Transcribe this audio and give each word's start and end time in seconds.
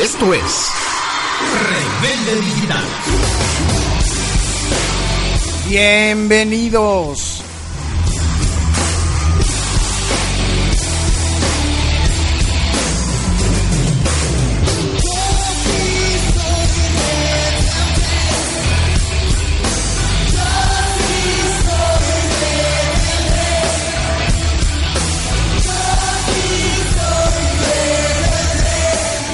Esto 0.00 0.32
es 0.32 0.70
Rebelde 1.68 2.40
Digital. 2.40 2.84
Bienvenidos. 5.68 7.37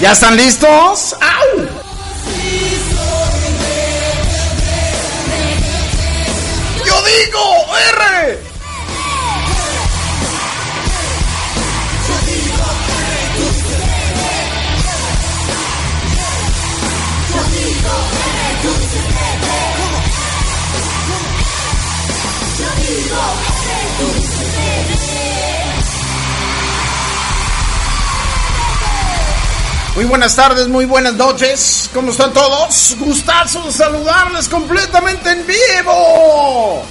¿Ya 0.05 0.13
están 0.13 0.37
listos? 0.37 1.17
¡Au! 1.19 1.61
Yo 6.85 7.03
digo 7.05 7.75
R. 7.89 8.44
Muy 29.95 30.07
buenas 30.07 30.35
tardes, 30.35 30.67
muy 30.67 30.87
buenas 30.87 31.15
noches. 31.15 31.89
¿Cómo 31.95 32.11
están 32.11 32.33
todos? 32.33 32.97
Gustazo 32.99 33.71
saludarles 33.71 34.49
completamente 34.49 35.31
en 35.31 35.47
vivo. 35.47 36.83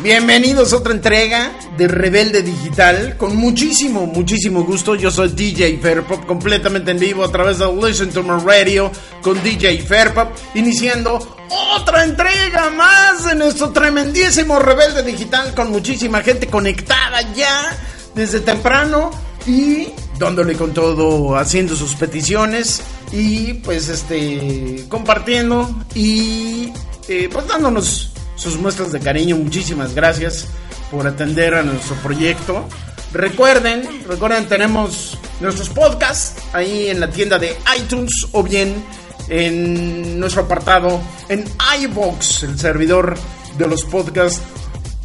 Bienvenidos 0.00 0.72
a 0.72 0.76
otra 0.78 0.92
entrega 0.92 1.52
de 1.76 1.86
Rebelde 1.86 2.42
Digital. 2.42 3.16
Con 3.16 3.36
muchísimo, 3.36 4.06
muchísimo 4.06 4.64
gusto. 4.64 4.96
Yo 4.96 5.12
soy 5.12 5.28
DJ 5.28 5.78
Fairpop, 5.78 6.26
completamente 6.26 6.90
en 6.90 6.98
vivo 6.98 7.24
a 7.24 7.30
través 7.30 7.58
de 7.58 7.72
Listen 7.72 8.10
to 8.10 8.24
My 8.24 8.42
Radio 8.44 8.90
con 9.22 9.40
DJ 9.40 9.82
Fairpop, 9.82 10.36
iniciando 10.54 11.38
otra 11.76 12.02
entrega 12.02 12.70
más 12.70 13.24
de 13.24 13.36
nuestro 13.36 13.70
tremendísimo 13.70 14.58
Rebelde 14.58 15.04
Digital 15.04 15.54
con 15.54 15.70
muchísima 15.70 16.22
gente 16.22 16.48
conectada 16.48 17.22
ya 17.34 17.87
desde 18.18 18.40
temprano 18.40 19.12
y 19.46 19.90
dándole 20.18 20.54
con 20.54 20.74
todo, 20.74 21.36
haciendo 21.36 21.76
sus 21.76 21.94
peticiones 21.94 22.82
y 23.12 23.54
pues 23.54 23.88
este 23.88 24.84
compartiendo 24.88 25.72
y 25.94 26.72
eh, 27.06 27.30
pues 27.32 27.46
dándonos 27.46 28.10
sus 28.34 28.56
muestras 28.56 28.90
de 28.90 28.98
cariño. 28.98 29.36
Muchísimas 29.36 29.94
gracias 29.94 30.46
por 30.90 31.06
atender 31.06 31.54
a 31.54 31.62
nuestro 31.62 31.94
proyecto. 31.96 32.64
Recuerden, 33.12 33.88
recuerden, 34.08 34.46
tenemos 34.48 35.16
nuestros 35.40 35.68
podcasts 35.68 36.42
ahí 36.52 36.88
en 36.88 36.98
la 36.98 37.08
tienda 37.10 37.38
de 37.38 37.56
iTunes 37.78 38.26
o 38.32 38.42
bien 38.42 38.74
en 39.28 40.18
nuestro 40.18 40.42
apartado 40.42 41.00
en 41.28 41.44
iBox, 41.82 42.42
el 42.42 42.58
servidor 42.58 43.16
de 43.56 43.68
los 43.68 43.84
podcasts 43.84 44.42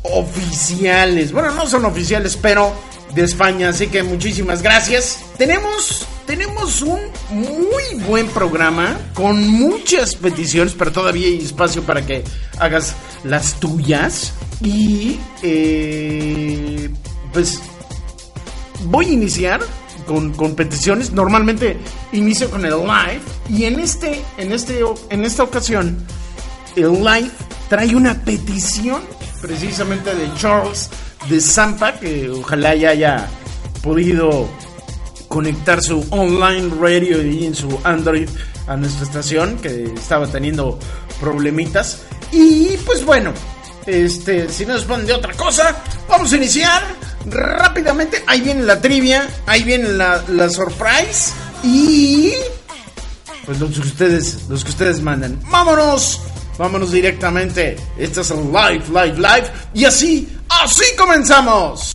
oficiales. 0.02 1.31
Bueno, 1.31 1.52
no 1.52 1.67
son 1.67 1.86
oficiales, 1.86 2.38
pero 2.41 2.73
de 3.16 3.23
España, 3.23 3.69
así 3.69 3.88
que 3.88 4.03
muchísimas 4.03 4.61
gracias. 4.61 5.23
Tenemos 5.38 6.08
tenemos 6.25 6.81
un 6.81 7.00
muy 7.31 8.02
buen 8.08 8.28
programa 8.28 8.97
con 9.14 9.45
muchas 9.45 10.16
peticiones, 10.16 10.73
pero 10.78 10.92
todavía 10.92 11.28
hay 11.28 11.38
espacio 11.38 11.84
para 11.84 12.06
que 12.06 12.23
hagas 12.59 12.96
las 13.23 13.59
tuyas. 13.59 14.34
Y 14.62 15.19
eh, 15.41 16.90
pues 17.34 17.59
voy 18.85 19.07
a 19.07 19.12
iniciar 19.12 19.59
con, 20.07 20.34
con, 20.34 20.56
peticiones. 20.56 21.12
Normalmente 21.12 21.78
inicio 22.13 22.50
con 22.50 22.66
el 22.66 22.72
live. 22.72 23.22
Y 23.50 23.66
en 23.66 23.79
este, 23.79 24.22
en 24.38 24.53
este, 24.53 24.81
en 25.09 25.25
esta 25.25 25.44
ocasión, 25.44 26.06
el 26.78 27.03
live 27.03 27.31
trae 27.68 27.96
una 27.96 28.23
petición 28.23 29.02
precisamente 29.41 30.16
de 30.16 30.34
Charles 30.35 30.90
de 31.29 31.39
Zampa, 31.41 31.94
que 31.94 32.29
ojalá 32.29 32.75
ya 32.75 32.89
haya 32.89 33.28
podido 33.81 34.50
conectar 35.28 35.81
su 35.81 36.06
online 36.11 36.72
radio 36.79 37.25
y 37.25 37.45
en 37.45 37.56
su 37.56 37.79
Android 37.84 38.29
a 38.67 38.78
nuestra 38.78 39.06
estación, 39.06 39.57
que 39.57 39.85
estaba 39.85 40.28
teniendo 40.28 40.79
problemitas. 41.19 42.03
Y 42.31 42.78
pues 42.85 43.03
bueno, 43.06 43.34
este, 43.85 44.50
si 44.50 44.66
no 44.66 44.73
nos 44.73 45.06
de 45.06 45.13
otra 45.13 45.34
cosa, 45.34 45.75
vamos 46.07 46.31
a 46.34 46.38
iniciar 46.38 46.81
rápidamente. 47.25 48.23
Ahí 48.28 48.41
viene 48.41 48.63
la 48.63 48.79
trivia, 48.79 49.28
ahí 49.45 49.63
viene 49.63 49.90
la, 49.90 50.23
la 50.29 50.50
surprise 50.50 51.34
y 51.63 52.31
pues 53.45 53.59
los 53.59 53.72
que 53.72 53.79
ustedes, 53.79 54.44
los 54.50 54.63
que 54.63 54.69
ustedes 54.69 55.01
mandan. 55.01 55.40
Vámonos 55.50 56.22
Vámonos 56.57 56.91
directamente. 56.91 57.75
Esto 57.97 58.22
es 58.22 58.29
live, 58.29 58.84
live, 58.90 59.16
live. 59.16 59.51
Y 59.73 59.85
así, 59.85 60.28
así 60.62 60.86
comenzamos. 60.97 61.94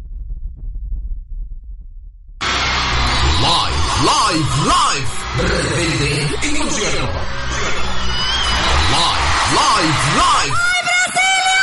Live, 3.41 3.79
live, 4.03 4.49
live. 4.65 5.09
Rebelde 5.39 6.11
y 6.43 6.49
concierto. 6.57 7.21
Live, 8.91 9.23
live, 9.53 9.99
live. 10.17 10.57
¡Ay, 10.57 10.81
Brasilia! 10.85 11.63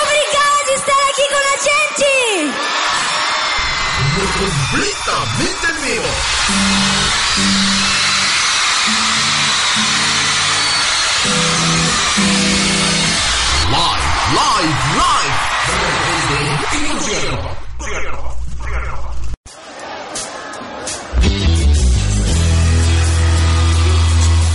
Obrigada 0.00 0.58
de 0.66 0.74
estar 0.74 1.00
aquí 1.10 1.24
con 1.32 1.42
la 1.48 1.56
gente. 1.68 2.10
Completamente 4.70 5.64
en 5.68 5.76
vivo. 5.82 6.10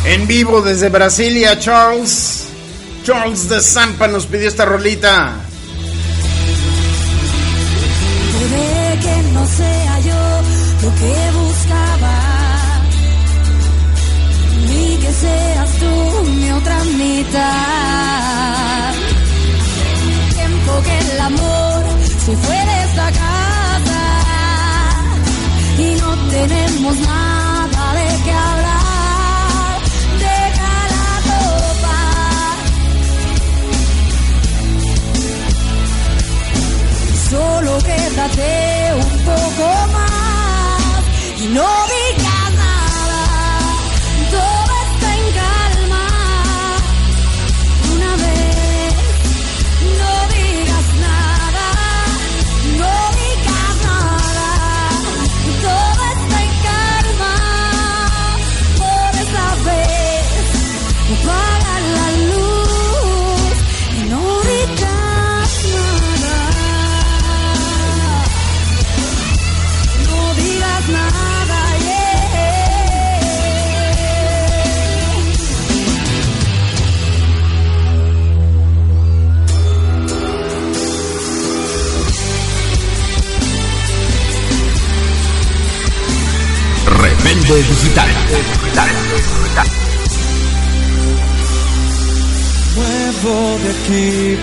En 0.05 0.27
vivo 0.27 0.61
desde 0.61 0.89
Brasilia, 0.89 1.57
Charles. 1.57 2.49
Charles 3.03 3.49
de 3.49 3.59
Zampa 3.59 4.07
nos 4.07 4.27
pidió 4.27 4.47
esta 4.47 4.63
rolita. 4.65 5.33
Puede 8.33 8.99
que 8.99 9.23
no 9.33 9.47
sea 9.47 9.99
yo 10.01 10.41
lo 10.83 10.93
que 10.95 11.31
buscaba, 11.39 12.13
ni 14.67 14.97
que 14.97 15.11
seas 15.11 15.71
tú 15.79 16.23
mi 16.29 16.51
otra 16.51 16.83
mitad. 16.83 18.93
Tiempo 20.33 20.83
que 20.83 20.99
el 20.99 21.19
amor 21.19 21.83
se 22.25 22.35
fue 22.35 22.55
de 22.55 22.83
esta 22.89 23.11
casa 23.11 24.03
y 25.79 25.95
no 25.99 26.15
tenemos 26.29 26.95
nada 26.97 27.44
Solo 37.35 37.77
quédate 37.79 38.93
un 38.93 39.25
poco 39.25 39.67
más 39.91 41.03
y 41.37 41.47
no 41.47 41.67
digas 41.91 42.04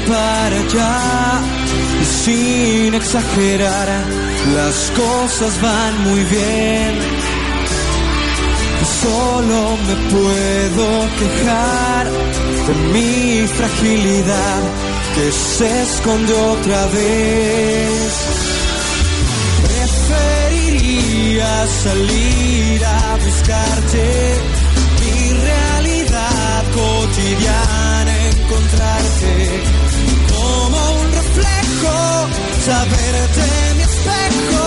para 0.08 0.56
allá 0.56 1.40
y 2.00 2.04
sin 2.04 2.94
exagerar 2.94 3.88
las 4.54 4.92
cosas 4.96 5.60
van 5.60 6.04
muy 6.04 6.24
bien. 6.24 7.22
Solo 9.02 9.76
me 9.88 9.96
puedo 10.14 10.86
quejar 11.18 12.04
de 12.66 12.74
mi 12.92 13.46
fragilidad 13.48 14.62
que 15.14 15.26
se 15.32 15.82
esconde 15.82 16.32
otra 16.32 16.86
vez. 16.86 18.12
Preferiría 19.66 21.66
salir 21.66 22.84
a 22.84 23.16
buscarte 23.24 24.04
mi 25.00 25.32
realidad 25.48 26.62
cotidiana 26.74 27.81
encontrarte 28.52 29.62
como 30.28 30.78
un 31.00 31.12
reflejo, 31.12 31.96
saberte 32.66 33.46
mi 33.76 33.82
espejo, 33.82 34.66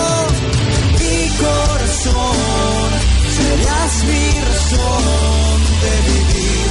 mi 0.98 1.18
corazón, 1.44 2.88
serás 3.36 3.94
mi 4.04 4.26
razón 4.50 5.02
de 5.82 5.92
vivir. 6.10 6.68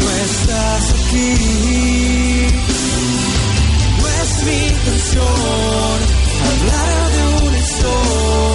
No 0.00 0.08
estás 0.28 0.84
aquí, 0.92 1.32
no 4.00 4.06
es 4.08 4.30
mi 4.44 4.62
canción 4.84 5.98
hablar 6.48 7.02
de 7.12 7.22
un 7.46 7.54
sol. 7.64 8.53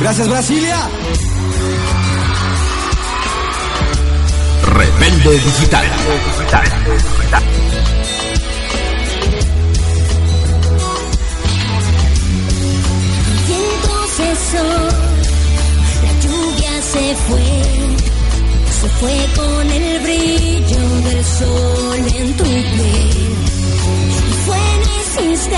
Gracias, 0.00 0.28
Brasilia. 0.28 0.88
Rebelde 4.62 5.30
digital. 5.40 5.86
la 16.02 16.20
lluvia 16.20 16.82
se 16.82 17.14
fue 17.16 18.15
se 18.80 18.88
fue 19.00 19.26
con 19.34 19.70
el 19.70 20.00
brillo 20.00 21.00
del 21.08 21.24
sol 21.24 21.98
en 22.14 22.36
tu 22.36 22.44
piel. 22.44 23.36
Y 24.28 24.32
fue 24.44 24.56
en 24.74 24.82
ese 25.00 25.24
instante 25.24 25.55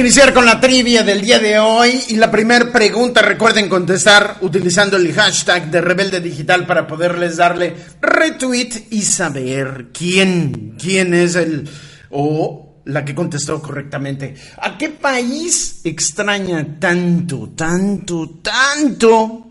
iniciar 0.00 0.32
con 0.32 0.46
la 0.46 0.58
trivia 0.58 1.02
del 1.02 1.20
día 1.20 1.38
de 1.38 1.58
hoy 1.58 2.00
y 2.08 2.16
la 2.16 2.30
primera 2.30 2.72
pregunta 2.72 3.20
recuerden 3.20 3.68
contestar 3.68 4.38
utilizando 4.40 4.96
el 4.96 5.12
hashtag 5.12 5.70
de 5.70 5.82
Rebelde 5.82 6.20
Digital 6.20 6.66
para 6.66 6.86
poderles 6.86 7.36
darle 7.36 7.76
retweet 8.00 8.86
y 8.90 9.02
saber 9.02 9.88
quién, 9.92 10.76
quién 10.78 11.12
es 11.12 11.34
el 11.34 11.68
o 12.08 12.82
la 12.86 13.04
que 13.04 13.14
contestó 13.14 13.60
correctamente. 13.60 14.34
¿A 14.62 14.78
qué 14.78 14.88
país 14.88 15.82
extraña 15.84 16.78
tanto, 16.80 17.50
tanto, 17.54 18.40
tanto 18.42 19.46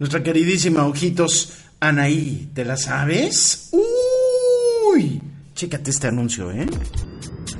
nuestra 0.00 0.20
queridísima 0.20 0.84
Ojitos 0.84 1.52
Anaí? 1.78 2.50
¿Te 2.52 2.64
la 2.64 2.76
sabes? 2.76 3.70
Uy, 4.92 5.22
chécate 5.54 5.92
este 5.92 6.08
anuncio, 6.08 6.50
¿eh? 6.50 6.66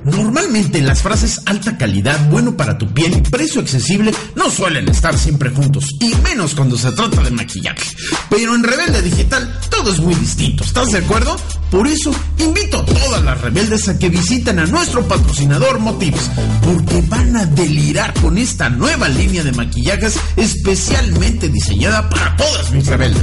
Normalmente 0.07 0.81
las 0.81 1.03
frases 1.03 1.43
alta 1.47 1.77
calidad, 1.77 2.31
bueno 2.31 2.57
para 2.57 2.79
tu 2.79 2.87
piel 2.87 3.17
y 3.19 3.21
precio 3.23 3.61
accesible 3.61 4.15
no 4.37 4.49
suelen 4.51 4.89
estar 4.89 5.19
siempre 5.19 5.51
juntos, 5.51 5.85
y 6.01 6.15
menos 6.23 6.55
cuando 6.55 6.79
se 6.79 6.93
trata 6.93 7.23
de 7.23 7.33
maquillaje. 7.33 7.91
Pero 8.31 8.55
en 8.55 8.63
Rebelde 8.63 9.03
Digital 9.03 9.59
todo 9.69 9.93
es 9.93 9.99
muy 9.99 10.15
distinto, 10.15 10.63
¿estás 10.63 10.93
de 10.93 10.99
acuerdo? 10.99 11.37
Por 11.71 11.87
eso 11.87 12.11
invito 12.39 12.79
a 12.79 12.85
todas 12.85 13.23
las 13.25 13.41
rebeldes 13.41 13.89
a 13.89 13.99
que 13.99 14.09
visiten 14.09 14.59
a 14.59 14.67
nuestro 14.67 15.07
patrocinador 15.07 15.79
Motives, 15.79 16.31
porque 16.63 17.03
van 17.09 17.37
a 17.37 17.45
delirar 17.47 18.15
con 18.21 18.39
esta 18.39 18.69
nueva 18.69 19.09
línea 19.09 19.43
de 19.43 19.53
maquillajes 19.53 20.19
especialmente 20.37 21.49
diseñada 21.49 22.09
para 22.09 22.37
todas 22.37 22.71
mis 22.71 22.87
rebeldes. 22.87 23.23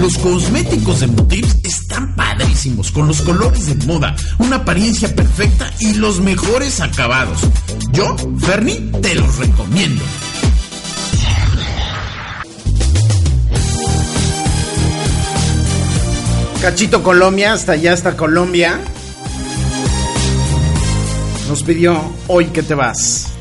Los 0.00 0.18
cosméticos 0.18 1.00
de 1.00 1.06
Motives 1.06 1.56
están 1.62 2.14
padrísimos, 2.14 2.90
con 2.90 3.06
los 3.06 3.22
colores 3.22 3.66
de 3.66 3.86
moda, 3.86 4.14
una 4.38 4.56
apariencia 4.56 5.14
perfecta 5.14 5.70
y 5.80 5.94
los 5.94 6.20
mejores 6.20 6.80
acabados. 6.80 7.40
Yo, 7.92 8.16
Fernie, 8.40 8.90
te 9.00 9.14
los 9.14 9.36
recomiendo. 9.36 10.02
Cachito 16.64 17.02
Colombia, 17.02 17.52
hasta 17.52 17.72
allá 17.72 17.92
hasta 17.92 18.16
Colombia. 18.16 18.80
Nos 21.46 21.62
pidió 21.62 22.00
hoy 22.26 22.46
que 22.46 22.62
te 22.62 22.72
vas. 22.72 23.33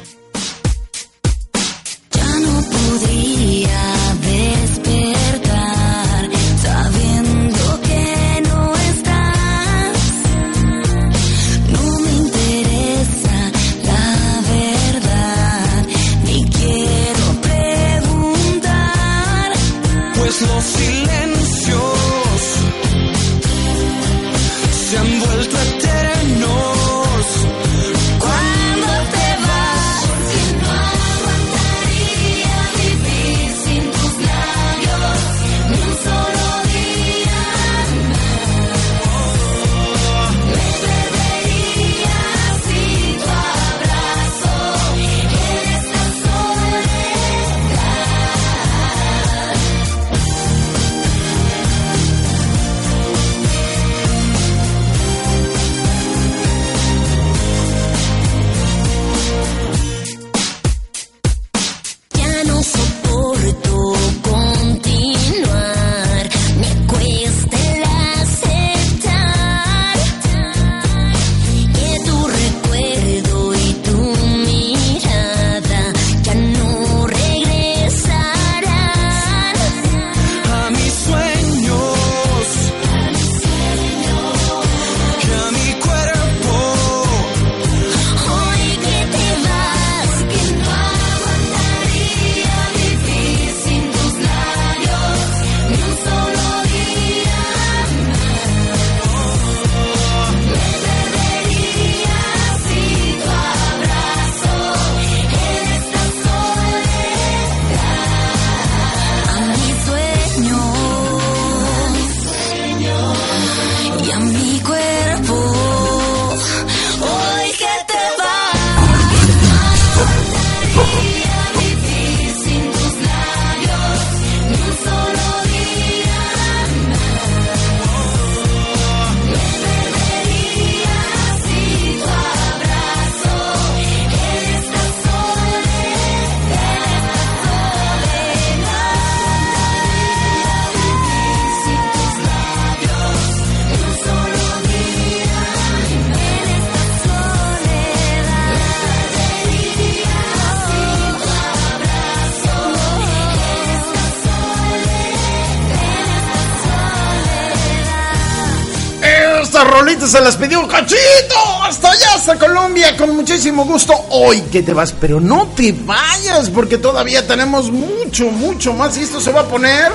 Soledad. 159.63 159.69
Esta 159.69 159.79
rolita 159.79 160.07
se 160.07 160.21
las 160.21 160.35
pidió 160.37 160.67
Cachito. 160.67 161.63
Hasta 161.63 161.91
allá, 161.91 162.13
hasta 162.15 162.39
Colombia. 162.39 162.95
Con 162.97 163.15
muchísimo 163.15 163.65
gusto. 163.65 163.93
Hoy 164.09 164.41
que 164.51 164.61
te 164.61 164.73
vas. 164.73 164.93
Pero 164.93 165.19
no 165.19 165.47
te 165.55 165.71
vayas 165.71 166.49
porque 166.49 166.77
todavía 166.77 167.25
tenemos 167.25 167.71
mucho, 167.71 168.25
mucho 168.25 168.73
más. 168.73 168.97
Y 168.97 169.03
esto 169.03 169.19
se 169.19 169.31
va 169.31 169.41
a 169.41 169.47
poner 169.47 169.91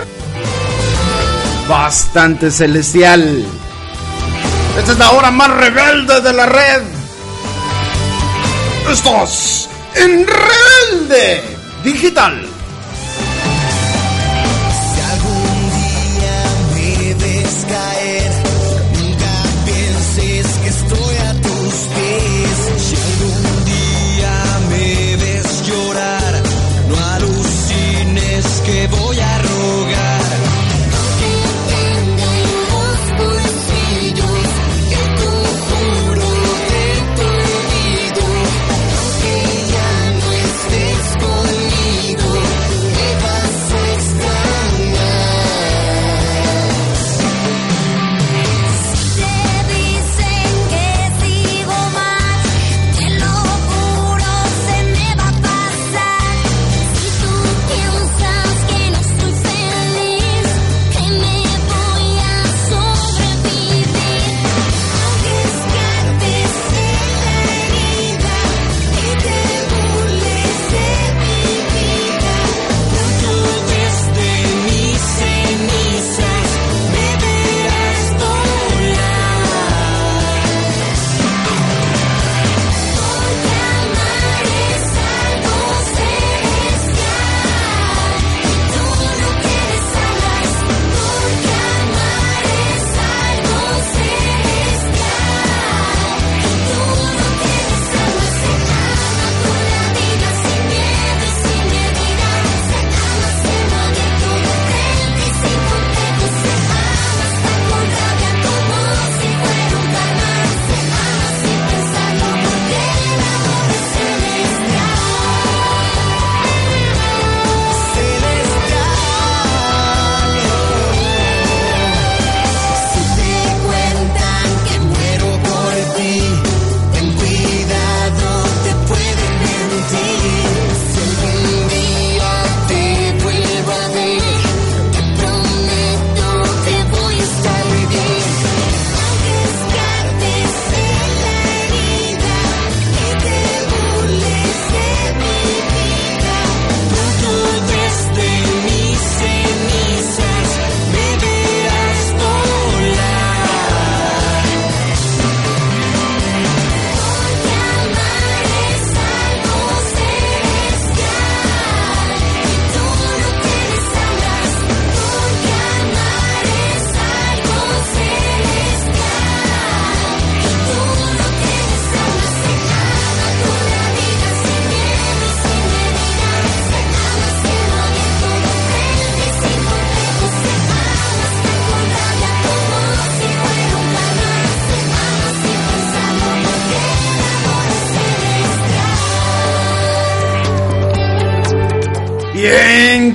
bastante 1.68 2.50
celestial. 2.50 3.44
Esta 4.78 4.92
es 4.92 4.98
la 4.98 5.10
hora 5.10 5.30
más 5.30 5.50
rebelde 5.50 6.20
de 6.20 6.32
la 6.32 6.46
red. 6.46 6.82
Estás 8.90 9.68
en 9.94 10.26
Rebelde 10.26 11.42
Digital. 11.84 12.57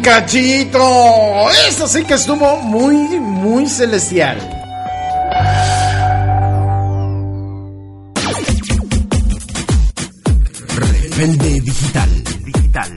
Cachito. 0.03 1.49
Eso 1.67 1.87
sí 1.87 2.03
que 2.03 2.13
estuvo 2.13 2.57
muy, 2.57 3.19
muy 3.19 3.67
celestial. 3.67 4.37
Rebelde 10.75 11.61
Digital. 11.61 12.23
Digital. 12.45 12.95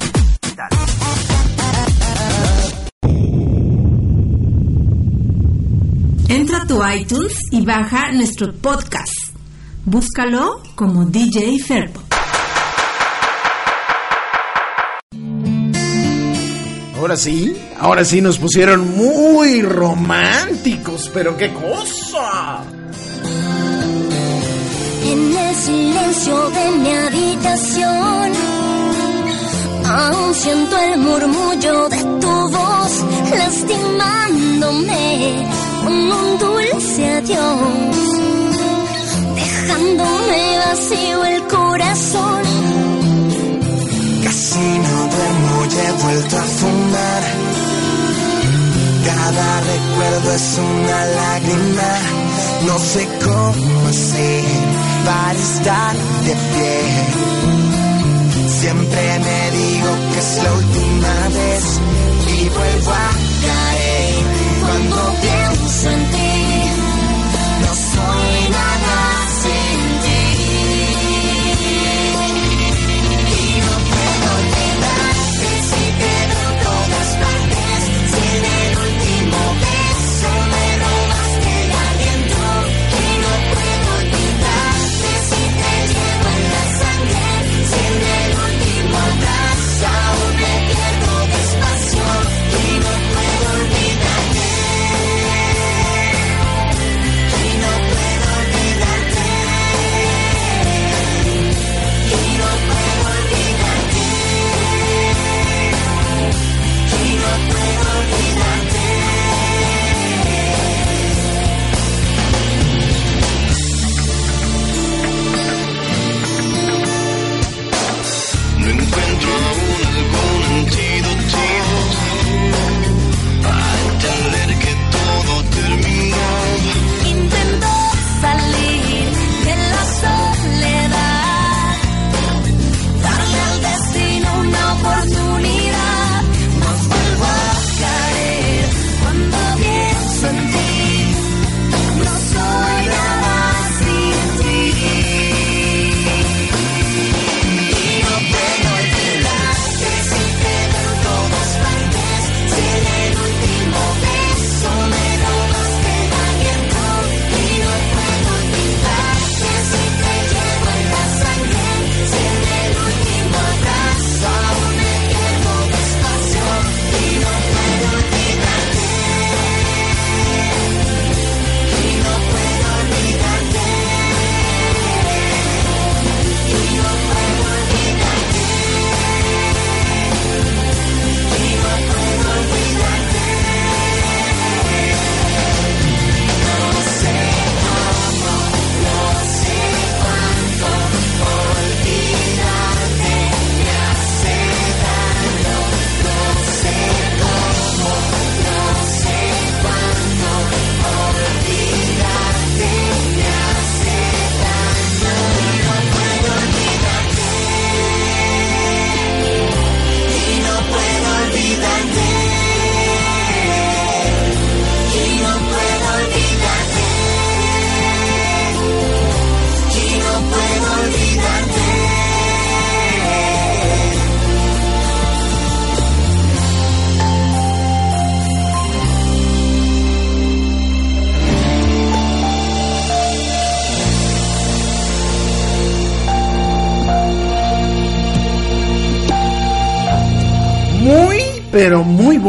Entra 6.29 6.63
a 6.63 6.67
tu 6.67 6.87
iTunes 6.89 7.35
y 7.53 7.65
baja 7.65 8.11
nuestro 8.13 8.53
podcast. 8.53 9.13
Búscalo 9.85 10.61
como 10.75 11.05
DJ 11.05 11.61
Ferpo. 11.61 12.06
Ahora 17.07 17.19
sí, 17.19 17.57
ahora 17.79 18.05
sí 18.05 18.21
nos 18.21 18.37
pusieron 18.37 18.97
muy 18.97 19.63
románticos, 19.63 21.09
pero 21.15 21.37
qué 21.37 21.53
cosa. 21.53 22.65
En 25.05 25.39
el 25.39 25.55
silencio 25.55 26.51
de 26.51 26.71
mi 26.79 26.91
habitación, 26.91 28.33
aún 29.85 30.35
siento 30.35 30.77
el 30.79 30.99
murmullo 30.99 31.89
de 31.91 32.03
tu 32.21 32.51
voz 32.51 33.05
lastimándome 33.31 35.47
con 35.85 35.93
un 35.93 36.39
dulce 36.41 37.09
adiós, 37.09 38.19
dejándome 39.37 40.59
vacío 40.59 41.25
el 41.25 41.47
corazón. 41.47 42.96
Casi 44.57 44.79
no 44.79 45.07
duermo, 45.09 45.67
ya 45.67 45.89
he 45.89 45.93
vuelto 46.03 46.37
a 46.39 46.43
fumar. 46.43 47.23
Cada 49.05 49.61
recuerdo 49.61 50.33
es 50.33 50.59
una 50.59 51.05
lágrima. 51.05 51.91
No 52.67 52.79
sé 52.79 53.07
cómo 53.23 53.89
hacer 53.89 54.45
para 55.05 55.39
estar 55.39 55.97
de 56.25 56.35
pie. 56.53 56.81
Siempre 58.61 59.19
me 59.27 59.51
digo 59.59 59.91
que 60.13 60.19
es 60.19 60.43
la 60.43 60.53
última 60.55 61.15
vez 61.39 61.65
y 62.29 62.49
vuelvo 62.49 62.93
a 62.93 63.11
caer 63.47 64.25
cuando 64.63 64.99
pienso 65.21 65.46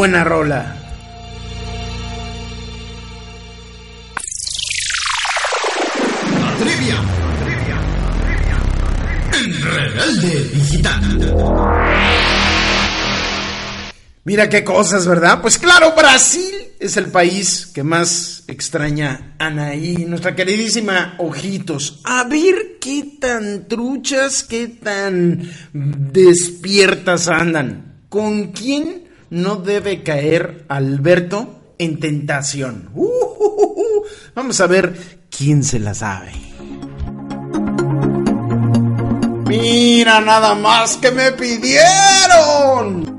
buena 0.08 0.24
rola. 0.24 0.78
Trivia. 6.60 6.96
En 9.34 9.62
Rebelde 9.62 10.44
Digital. 10.54 11.02
Mira 14.24 14.48
qué 14.48 14.64
cosas, 14.64 15.06
¿verdad? 15.06 15.42
Pues 15.42 15.58
claro, 15.58 15.94
Brasil 15.94 16.56
es 16.80 16.96
el 16.96 17.08
país 17.08 17.70
que 17.74 17.84
más 17.84 18.46
extraña 18.48 19.36
a 19.38 19.48
Anaí, 19.48 20.06
nuestra 20.08 20.34
queridísima 20.34 21.16
Ojitos. 21.18 22.00
A 22.06 22.24
ver 22.24 22.78
qué 22.80 23.18
tan 23.20 23.68
truchas, 23.68 24.44
qué 24.44 24.70
tan 24.70 25.52
despiertas 25.74 27.28
andan. 27.28 28.06
¿Con 28.08 28.54
quién 28.54 29.07
no 29.30 29.56
debe 29.56 30.04
caer 30.04 30.66
Alberto 30.68 31.60
en 31.78 32.00
tentación? 32.00 32.90
Uh. 32.94 34.04
Vamos 34.36 34.62
a 34.62 34.68
ver 34.68 35.20
quién 35.36 35.64
se 35.64 35.80
la 35.80 35.94
sabe. 35.94 36.32
Mira 39.48 40.22
nada 40.22 40.56
más 40.56 40.98
que 40.98 41.12
me 41.12 41.32
pidieron. 41.32 43.17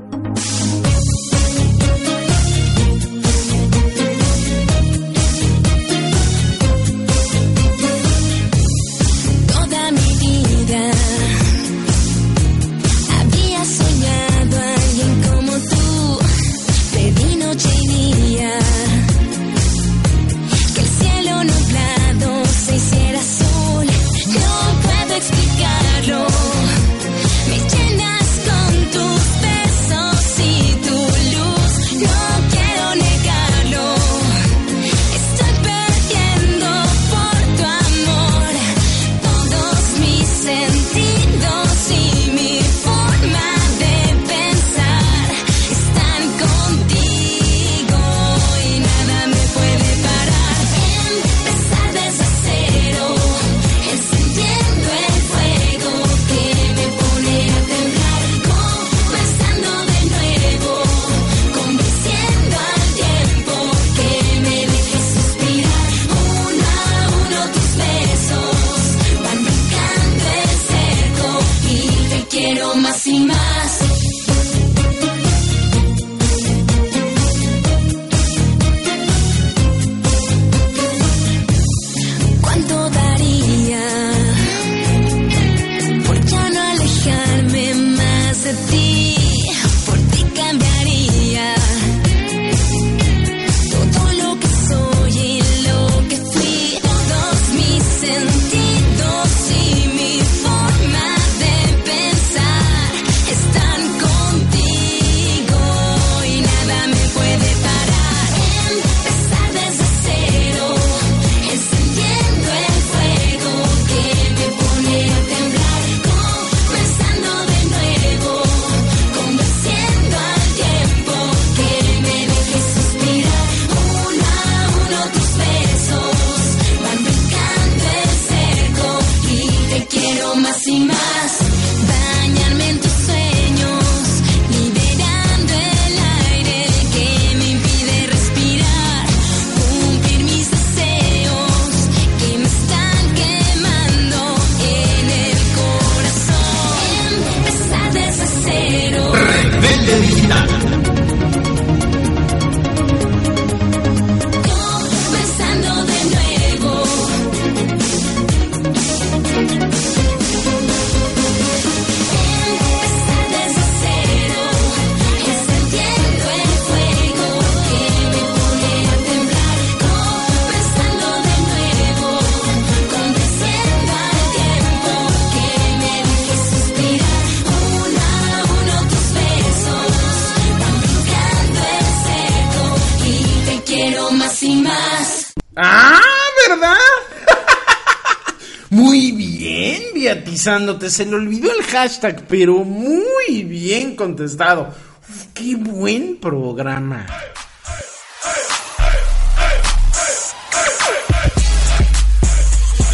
Bien, 190.13 190.23
Beatizándote. 190.23 190.89
Se 190.89 191.05
le 191.05 191.15
olvidó 191.15 191.51
el 191.51 191.63
hashtag, 191.63 192.25
pero 192.27 192.63
muy 192.63 193.43
bien 193.43 193.95
contestado. 193.95 194.73
Uf, 195.09 195.25
qué 195.33 195.55
buen 195.55 196.17
programa. 196.17 197.05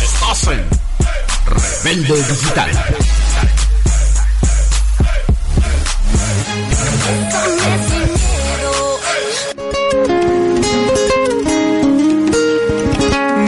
Estás 0.02 0.48
en 0.48 0.66
Rebelde 1.84 2.24
Digital. 2.24 2.72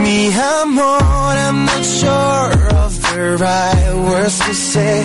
Mi 0.02 0.34
amor, 0.34 1.02
I'm 1.02 1.66
not 1.66 1.84
sure 1.84 2.57
the 3.18 3.38
right 3.38 3.94
words 4.10 4.38
to 4.46 4.54
say. 4.54 4.96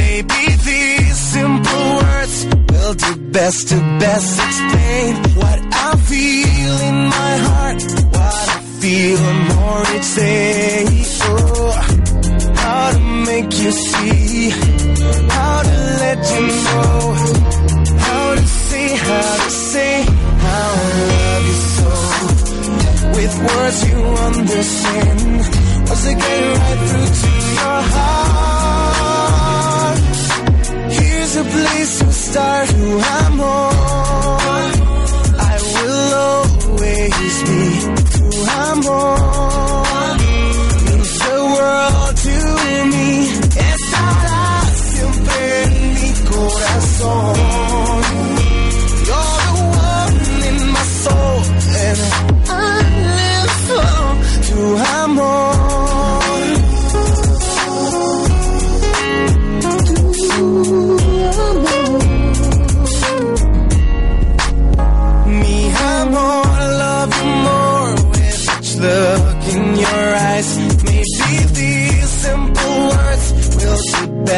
Maybe 0.00 0.42
these 0.68 1.16
simple 1.34 1.86
words 2.02 2.36
will 2.70 2.94
do 2.94 3.12
best 3.30 3.68
to 3.68 3.76
best 4.02 4.32
explain 4.46 5.12
what 5.40 5.58
I 5.86 5.90
feel 6.10 6.74
in 6.90 6.96
my 7.18 7.32
heart, 7.46 7.78
what 8.16 8.46
I 8.56 8.60
feel 8.82 9.22
more 9.52 9.82
each 9.96 10.10
day. 10.16 10.84
Oh, 11.22 11.70
how 12.64 12.90
to 12.94 13.00
make 13.30 13.50
you 13.62 13.70
see, 13.70 14.50
how 15.36 15.56
to 15.68 15.76
let 16.02 16.18
you 16.34 16.44
know, 16.66 16.98
how 18.06 18.26
to 18.34 18.46
say, 18.66 18.88
how 19.08 19.32
to 19.44 19.50
say, 19.72 19.94
how 20.44 20.68
I 20.82 20.92
love 21.12 21.44
you 21.50 21.58
so 21.76 21.90
with 23.16 23.34
words 23.48 23.78
you 23.88 23.98
understand. 24.28 25.59
Once 25.90 26.06
I 26.06 26.14
get 26.14 26.42
right 26.56 26.80
through 26.88 27.10
to 27.20 27.30
your 27.58 27.80
heart, 27.94 29.30
here's 30.92 31.34
a 31.34 31.44
place 31.44 31.98
to 31.98 32.12
start. 32.12 32.68
Who 32.70 33.00
I'm 33.00 33.40
on. 33.40 34.70
I 35.50 35.54
will 35.74 36.14
always 36.30 37.34
be 37.48 37.62
who 38.14 38.28
I'm 38.62 38.86
on. 38.86 40.16
Means 40.86 41.12
the 41.18 41.38
world 41.54 42.16
to 42.26 42.36
me. 42.92 43.10
Estarás 43.68 44.70
siempre 44.94 45.38
en 45.64 45.72
mi 45.94 46.10
corazón. 46.30 47.49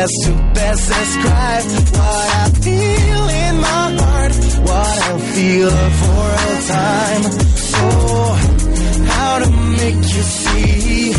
Best 0.03 0.25
to 0.25 0.33
best 0.53 0.88
describe 0.88 1.65
what 1.95 2.29
I 2.43 2.51
feel 2.67 3.25
in 3.45 3.55
my 3.61 3.85
heart, 4.03 4.33
what 4.67 5.03
I'll 5.07 5.19
feel 5.37 5.71
for 6.01 6.25
all 6.43 6.61
time. 6.77 7.23
Oh, 7.85 8.35
how 9.15 9.38
to 9.38 9.51
make 9.79 9.95
you 9.95 10.25
see, 10.41 11.12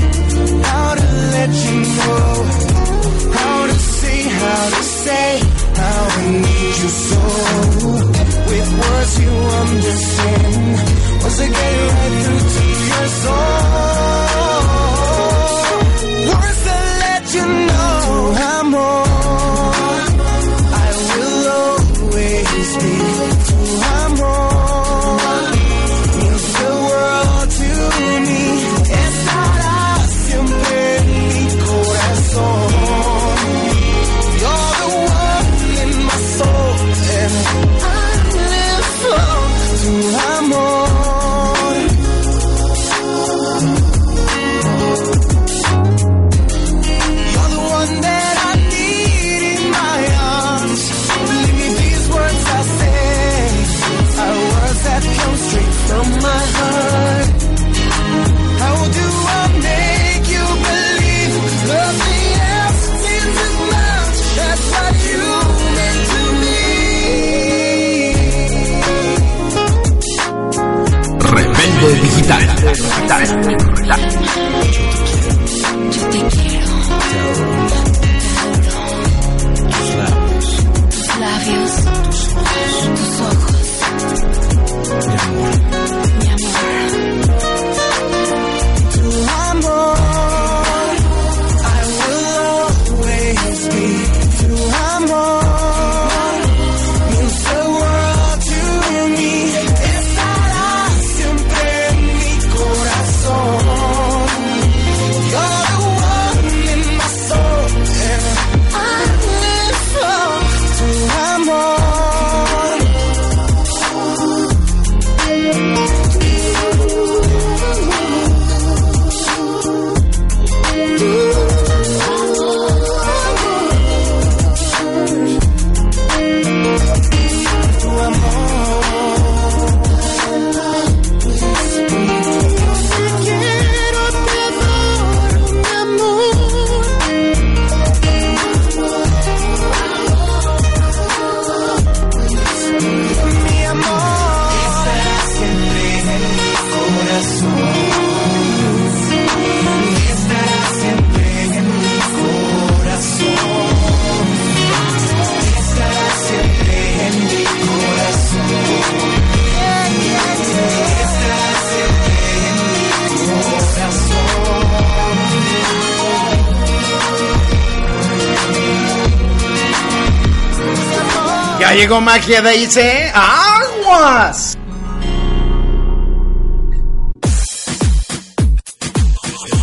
llegó 171.84 172.00
magia 172.00 172.42
de 172.42 172.56
ICE. 172.56 173.12
¡Aguas! 173.14 174.58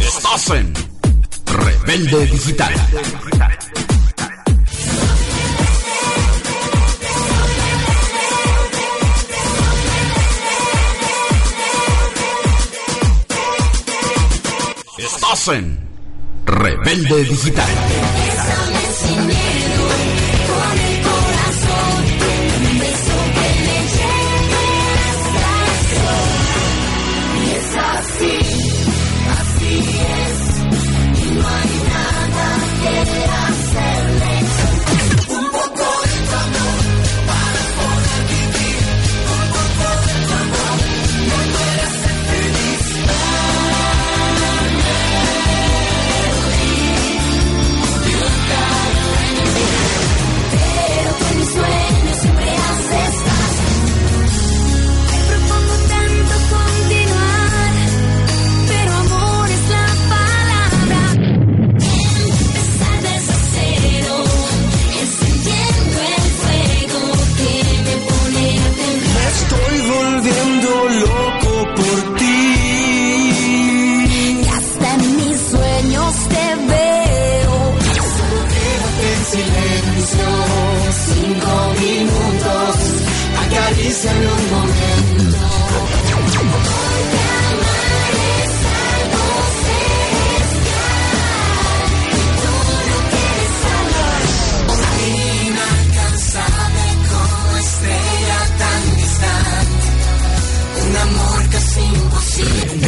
Estás 0.03 0.51
en 0.51 0.75
Rebelde 1.47 2.27
Digital. 2.27 2.75
Estás 14.99 15.49
en 15.49 15.89
Rebelde 16.45 17.25
Digital. 17.25 18.30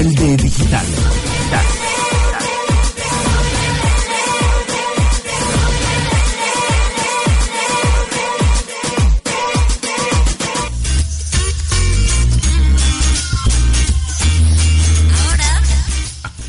Rebelde 0.02 0.36
Digital. 0.36 0.86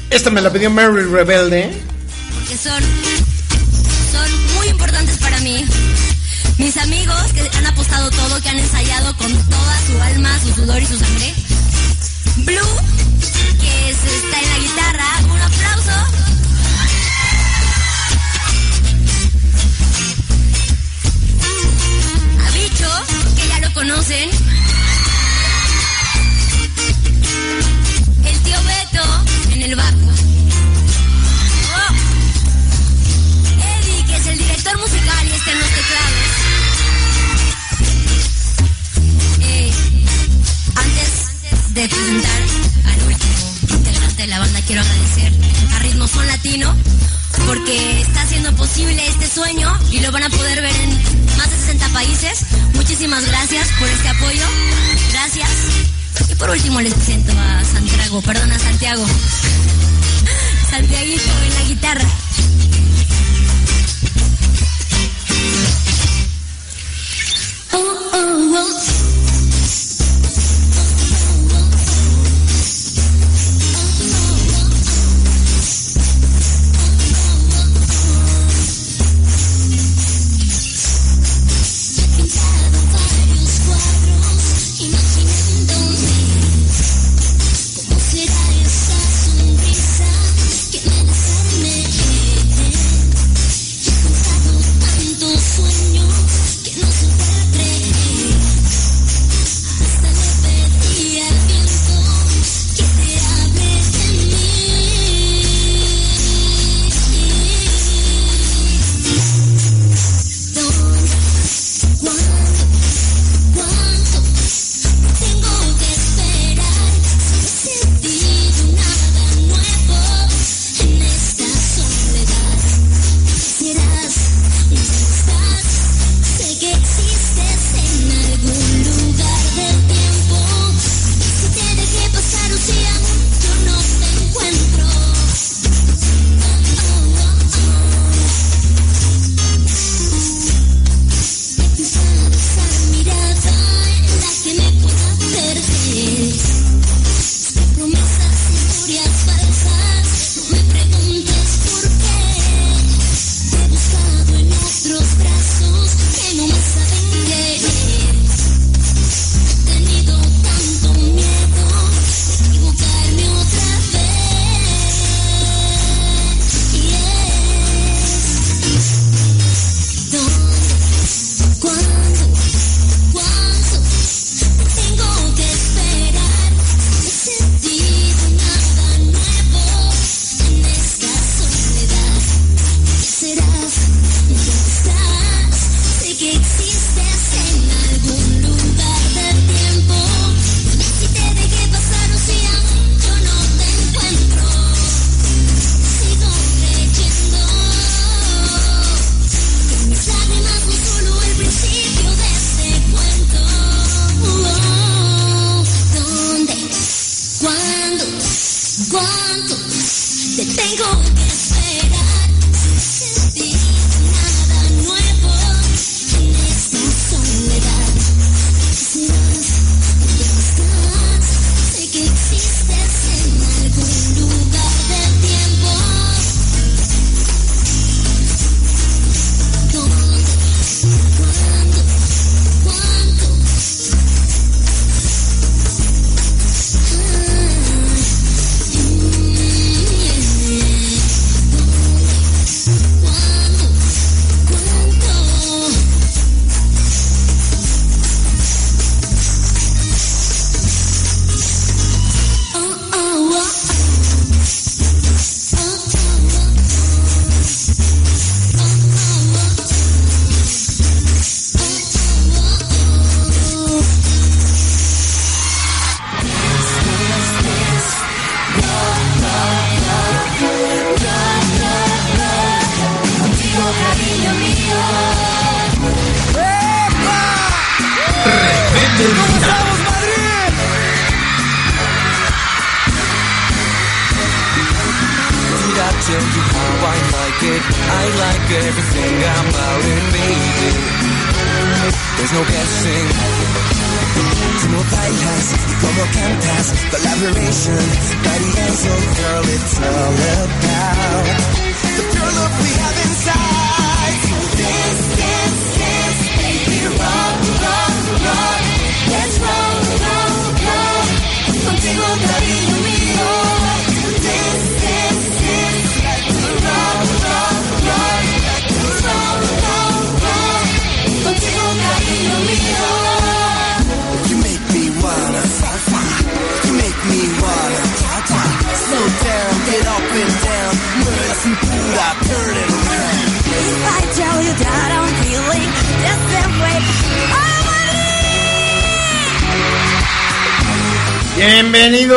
Esta 0.10 0.30
me 0.32 0.42
la 0.42 0.52
pidió 0.52 0.72
Mary 0.72 1.04
Rebelde. 1.04 1.72
Porque 2.34 2.58
son, 2.58 2.84
son 4.12 4.56
muy 4.56 4.68
importantes 4.70 5.18
para 5.20 5.40
mí. 5.42 5.64
Mis 6.58 6.76
amigos 6.78 7.34
que 7.34 7.56
han 7.56 7.68
apostado 7.68 8.10
todo, 8.10 8.42
que 8.42 8.50
han 8.50 8.58
ensayado 8.58 9.16
con 9.18 9.32
toda 9.32 9.80
su 9.86 10.02
alma, 10.02 10.40
su 10.40 10.54
sudor 10.56 10.82
y 10.82 10.86
su 10.88 10.98
sangre. 10.98 11.34
Blue 12.38 12.93
está 14.06 14.40
en 14.40 14.50
la 14.50 14.60
guitarra. 14.60 15.06
Un 15.32 15.42
aplauso. 15.42 15.92
A 22.40 22.52
Bicho, 22.52 22.90
que 23.36 23.48
ya 23.48 23.60
lo 23.60 23.74
conocen. 23.74 24.43
posible 48.74 49.08
este 49.08 49.28
sueño 49.28 49.72
y 49.92 50.00
lo 50.00 50.12
van 50.12 50.24
a 50.24 50.30
poder 50.32 50.60
ver 50.60 50.76
en 50.76 50.90
más 51.38 51.48
de 51.52 51.58
60 51.58 51.90
países. 51.90 52.40
Muchísimas 52.74 53.24
gracias 53.24 53.70
por 53.78 53.88
este 53.88 54.10
apoyo. 54.10 54.44
Gracias. 55.12 55.50
Y 56.28 56.34
por 56.34 56.50
último 56.50 56.82
les 56.82 56.92
presento 56.96 57.34
a 57.34 57.64
Santiago, 57.64 58.20
perdón, 58.24 58.52
a 58.52 58.58
Santiago. 58.58 59.06
Santiaguito 60.72 61.32
en 61.46 61.54
la 61.54 61.62
guitarra. 61.68 62.08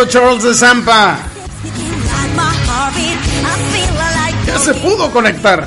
Charles 0.04 0.42
de 0.42 0.52
Zampa. 0.52 1.16
Ya 4.46 4.58
se 4.58 4.74
pudo 4.74 5.10
conectar. 5.10 5.66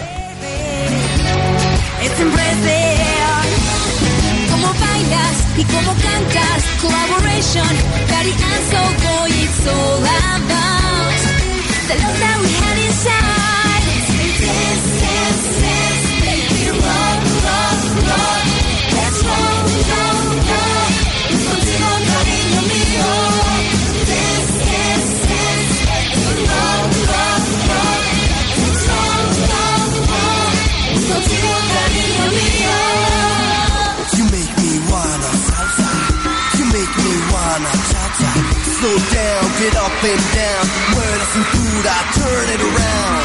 move 39.59 39.67
it 39.67 39.75
up 39.75 40.03
and 40.03 40.23
down. 40.35 40.63
Word 40.95 41.19
of 41.19 41.27
some 41.33 41.47
food, 41.51 41.85
I 41.85 41.99
turn 42.15 42.47
it 42.55 42.61
around. 42.63 43.23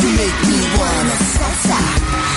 You 0.00 0.08
make 0.16 0.38
me 0.48 0.58
wanna 0.78 1.16
salsa. 1.36 1.80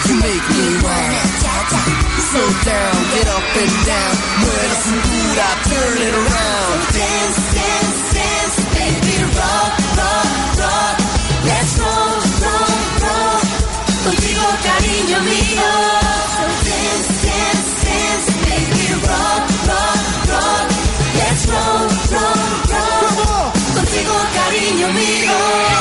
You 0.08 0.16
make 0.20 0.46
me 0.56 0.66
wanna 0.84 1.24
cha-cha. 1.42 1.84
Slow 2.30 2.50
down, 2.68 2.96
get 3.16 3.28
up 3.28 3.48
and 3.64 3.76
down. 3.88 4.14
Word 4.44 4.70
of 4.76 4.80
some 4.88 5.02
food, 5.08 5.38
I 5.40 5.52
turn 5.72 5.98
it 6.08 6.16
around. 6.22 6.76
Dance, 7.00 7.40
dance, 7.56 8.00
dance, 8.18 8.58
baby, 8.76 9.16
rock, 9.40 9.74
rock, 10.00 10.32
rock. 10.60 10.96
Let's 11.48 11.74
go, 11.80 11.96
go, 12.44 12.56
go, 13.04 13.16
Contigo, 14.04 14.48
cariño 14.66 15.20
mío. 15.24 15.99
conmigo. 24.82 25.78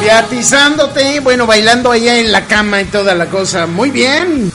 Beatizándote, 0.00 1.20
bueno, 1.20 1.46
bailando 1.46 1.90
allá 1.92 2.18
en 2.18 2.32
la 2.32 2.46
cama 2.46 2.80
y 2.80 2.86
toda 2.86 3.14
la 3.14 3.26
cosa. 3.26 3.66
Muy 3.66 3.90
bien. 3.90 4.50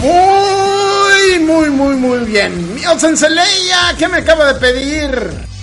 Muy, 0.00 1.38
muy, 1.40 1.70
muy, 1.70 1.96
muy 1.96 2.18
bien. 2.20 2.74
Mios 2.74 3.02
en 3.02 3.16
¿qué 3.98 4.08
me 4.08 4.18
acaba 4.18 4.52
de 4.52 4.60
pedir? 4.60 5.53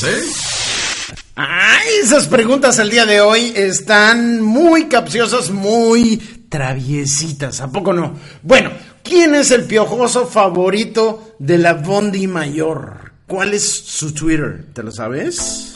Preguntas, 0.00 0.04
eh? 0.04 1.20
Ay, 1.36 1.88
esas 2.02 2.26
preguntas 2.26 2.78
el 2.78 2.90
día 2.90 3.06
de 3.06 3.20
hoy 3.20 3.52
están 3.54 4.42
muy 4.42 4.88
capciosas, 4.88 5.50
muy 5.50 6.18
traviesitas, 6.48 7.60
¿a 7.60 7.70
poco 7.70 7.92
no? 7.92 8.14
Bueno, 8.42 8.70
¿quién 9.02 9.34
es 9.34 9.50
el 9.50 9.64
piojoso 9.64 10.26
favorito 10.26 11.34
de 11.38 11.58
la 11.58 11.74
Bondi 11.74 12.26
Mayor? 12.26 13.12
¿Cuál 13.26 13.54
es 13.54 13.68
su 13.68 14.12
Twitter? 14.12 14.66
¿Te 14.74 14.82
lo 14.82 14.90
sabes? 14.90 15.74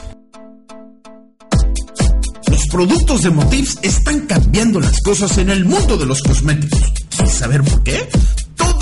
Los 2.48 2.66
productos 2.68 3.22
de 3.22 3.30
Motifs 3.30 3.78
están 3.82 4.26
cambiando 4.26 4.80
las 4.80 5.00
cosas 5.00 5.38
en 5.38 5.50
el 5.50 5.64
mundo 5.64 5.96
de 5.96 6.06
los 6.06 6.20
cosméticos. 6.22 6.80
¿Quieres 7.10 7.34
saber 7.34 7.62
por 7.62 7.82
qué? 7.84 8.08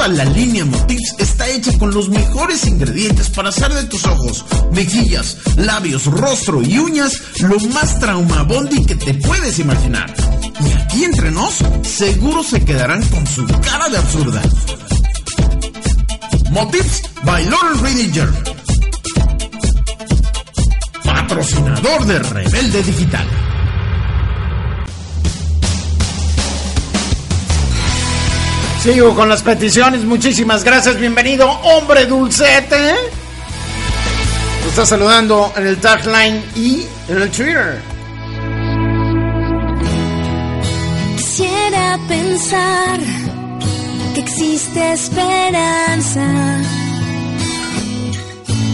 La 0.08 0.24
línea 0.24 0.64
Motifs 0.64 1.14
está 1.18 1.48
hecha 1.48 1.78
con 1.78 1.94
los 1.94 2.08
mejores 2.08 2.66
ingredientes 2.66 3.30
para 3.30 3.50
hacer 3.50 3.72
de 3.72 3.84
tus 3.84 4.04
ojos, 4.04 4.44
mejillas, 4.72 5.36
labios, 5.56 6.06
rostro 6.06 6.60
y 6.60 6.76
uñas 6.76 7.22
lo 7.38 7.58
más 7.70 8.00
traumabondi 8.00 8.84
que 8.84 8.96
te 8.96 9.14
puedes 9.14 9.60
imaginar. 9.60 10.12
Y 10.60 10.72
aquí 10.72 11.04
entre 11.04 11.30
nos, 11.30 11.54
seguro 11.82 12.42
se 12.42 12.64
quedarán 12.64 13.02
con 13.06 13.26
su 13.28 13.46
cara 13.46 13.88
de 13.88 13.98
absurda. 13.98 14.42
Motifs 16.50 17.02
by 17.22 17.44
Lauren 17.48 17.84
Ridinger. 17.84 18.28
Patrocinador 21.04 22.06
de 22.06 22.18
Rebelde 22.18 22.82
Digital. 22.82 23.41
Sigo 28.82 29.14
con 29.14 29.28
las 29.28 29.44
peticiones, 29.44 30.04
muchísimas 30.04 30.64
gracias, 30.64 30.98
bienvenido, 30.98 31.48
hombre 31.48 32.04
dulcete. 32.04 32.96
Lo 34.64 34.68
está 34.70 34.84
saludando 34.84 35.52
en 35.56 35.68
el 35.68 35.76
tagline 35.76 36.42
y 36.56 36.84
en 37.08 37.22
el 37.22 37.30
Twitter. 37.30 37.80
Quisiera 41.16 41.96
pensar 42.08 42.98
que 44.14 44.20
existe 44.20 44.92
esperanza. 44.94 46.26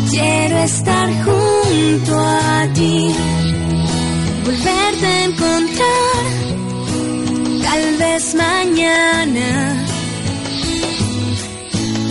Quiero 0.08 0.56
estar 0.56 1.08
junto 1.22 2.18
a 2.18 2.66
ti, 2.72 3.14
volverte 4.42 5.06
a 5.06 5.24
encontrar, 5.24 6.24
tal 7.62 7.96
vez 7.98 8.34
mañana 8.34 9.87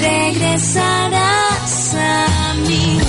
regresarás 0.08 1.95
a 1.95 2.53
mí. 2.66 3.07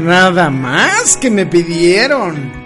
Nada 0.00 0.50
más 0.50 1.16
que 1.16 1.30
me 1.30 1.46
pidieron. 1.46 2.59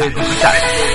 Digital. 0.00 0.10
Despiértate 0.14 0.89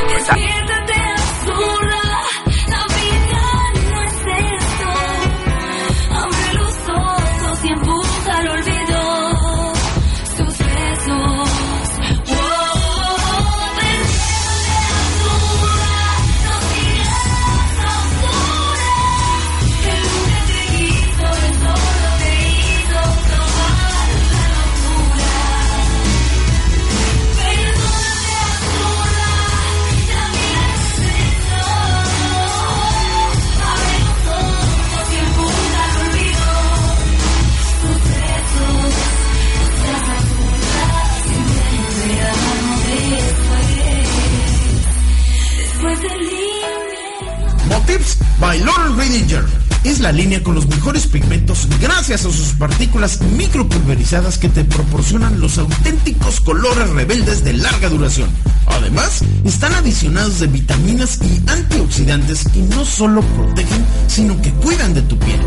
la 50.05 50.11
línea 50.11 50.43
con 50.43 50.53
los 50.53 50.67
mejores 50.67 51.07
pigmentos 51.07 51.67
gracias 51.81 52.25
a 52.25 52.31
sus 52.31 52.49
partículas 52.59 53.21
micropulverizadas 53.21 54.37
que 54.37 54.49
te 54.49 54.63
proporcionan 54.63 55.39
los 55.39 55.57
auténticos 55.57 56.41
colores 56.41 56.91
rebeldes 56.91 57.43
de 57.43 57.53
larga 57.53 57.89
duración. 57.89 58.29
Además, 58.67 59.23
están 59.45 59.73
adicionados 59.73 60.39
de 60.39 60.45
vitaminas 60.45 61.17
y 61.23 61.41
antioxidantes 61.49 62.43
que 62.53 62.59
no 62.59 62.85
solo 62.85 63.23
protegen, 63.23 63.83
sino 64.05 64.39
que 64.43 64.51
cuidan 64.51 64.93
de 64.93 65.01
tu 65.01 65.17
piel. 65.17 65.39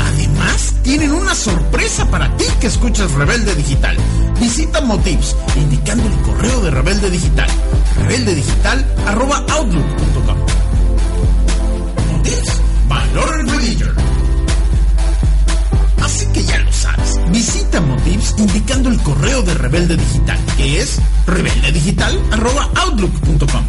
Además, 0.00 0.74
tienen 0.82 1.12
una 1.12 1.36
sorpresa 1.36 2.10
para 2.10 2.36
ti 2.36 2.46
que 2.60 2.66
escuchas 2.66 3.12
Rebelde 3.12 3.54
Digital. 3.54 3.96
Visita 4.40 4.80
Motives 4.80 5.36
indicando 5.54 6.08
el 6.08 6.16
correo 6.22 6.60
de 6.62 6.72
Rebelde 6.72 7.10
Digital. 7.10 7.48
rebeldedigital@outlook.com. 8.08 10.36
Motives 12.10 12.52
by 12.52 12.61
Lauren 13.14 13.48
Redinger. 13.48 13.94
Así 16.02 16.26
que 16.32 16.42
ya 16.44 16.58
lo 16.58 16.72
sabes. 16.72 17.20
Visita 17.30 17.80
Motives 17.80 18.34
indicando 18.38 18.88
el 18.88 19.00
correo 19.02 19.42
de 19.42 19.54
Rebelde 19.54 19.96
Digital, 19.96 20.38
que 20.56 20.80
es 20.80 20.98
rebeldedigital@outlook.com. 21.26 23.64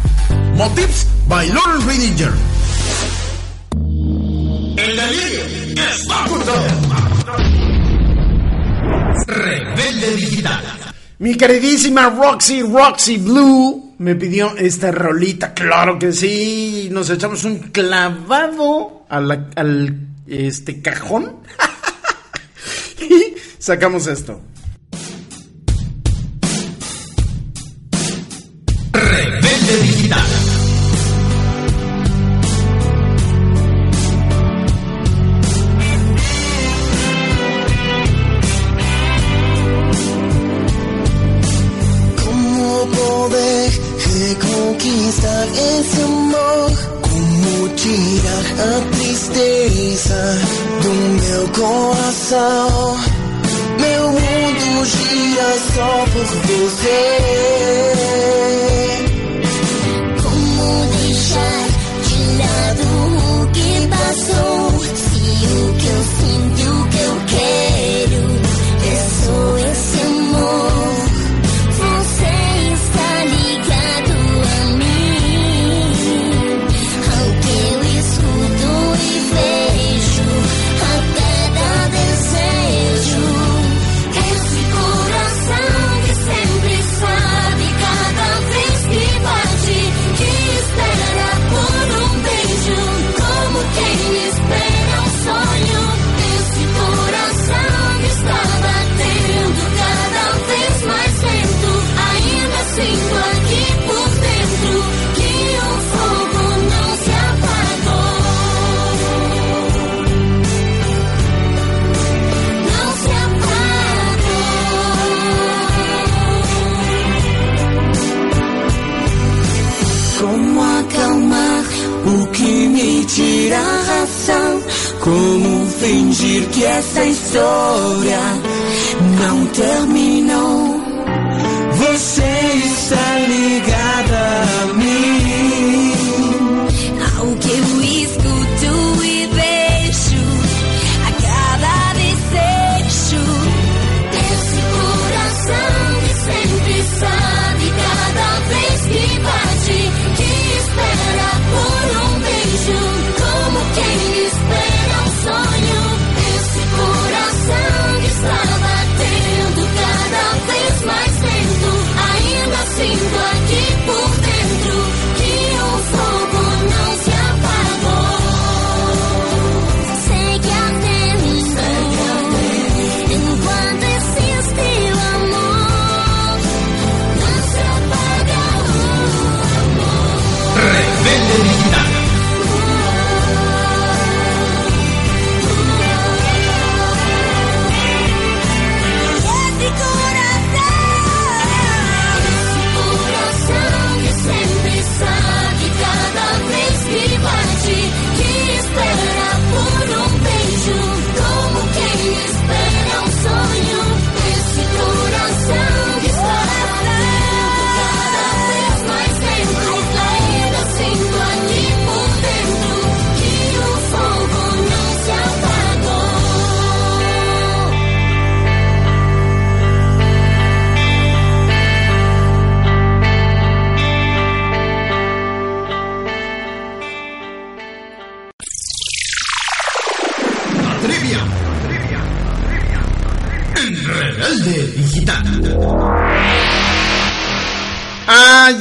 Motives 0.56 1.06
by 1.28 1.48
Lauren 1.48 1.86
Redinger. 1.86 2.32
El 4.76 4.96
delirio 4.96 5.44
junto. 6.28 6.52
Rebelde 9.26 10.16
Digital. 10.16 10.62
Mi 11.18 11.36
queridísima 11.36 12.10
Roxy, 12.10 12.62
Roxy 12.62 13.18
Blue, 13.18 13.83
me 13.98 14.14
pidió 14.14 14.56
esta 14.56 14.90
rolita, 14.90 15.54
claro 15.54 15.98
que 15.98 16.12
sí. 16.12 16.88
Nos 16.90 17.10
echamos 17.10 17.44
un 17.44 17.58
clavado 17.58 19.04
al 19.08 20.08
este 20.26 20.80
cajón 20.80 21.36
y 23.00 23.34
sacamos 23.58 24.06
esto. 24.06 24.40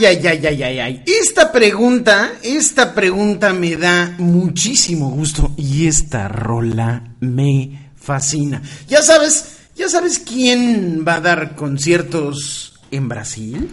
Ay, 0.05 0.19
ay, 0.27 0.45
ay, 0.45 0.63
ay, 0.63 0.79
ay. 0.79 1.03
Esta 1.05 1.49
pregunta, 1.49 2.33
esta 2.43 2.93
pregunta 2.93 3.53
me 3.53 3.77
da 3.77 4.13
muchísimo 4.17 5.09
gusto 5.09 5.53
y 5.55 5.87
esta 5.87 6.27
rola 6.27 7.15
me 7.21 7.91
fascina. 7.95 8.61
Ya 8.89 9.01
sabes, 9.01 9.59
ya 9.77 9.87
sabes 9.87 10.19
quién 10.19 11.05
va 11.07 11.15
a 11.15 11.21
dar 11.21 11.55
conciertos 11.55 12.73
en 12.91 13.07
Brasil. 13.07 13.71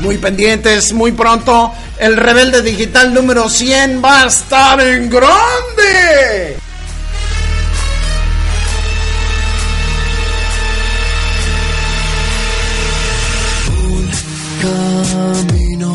Muy 0.00 0.18
pendientes, 0.18 0.92
muy 0.92 1.12
pronto, 1.12 1.72
el 1.98 2.16
Rebelde 2.16 2.62
Digital 2.62 3.12
número 3.12 3.48
100 3.48 4.02
va 4.04 4.22
a 4.22 4.26
estar 4.26 4.80
en 4.80 5.08
grande. 5.08 6.56
Camino 14.60 15.94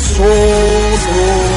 Solo 0.00 1.49